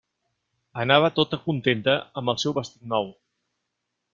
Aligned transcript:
Anava 0.83 1.11
tota 1.19 1.39
contenta 1.43 1.95
amb 2.23 2.33
el 2.35 2.41
seu 2.45 2.57
vestit 2.59 2.89
nou. 2.95 3.13